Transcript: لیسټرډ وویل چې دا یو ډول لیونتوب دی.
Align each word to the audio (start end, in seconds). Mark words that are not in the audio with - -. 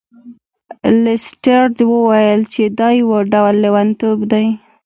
لیسټرډ 1.03 1.75
وویل 1.91 2.41
چې 2.53 2.63
دا 2.79 2.87
یو 2.99 3.11
ډول 3.33 3.55
لیونتوب 3.63 4.17
دی. 4.31 4.45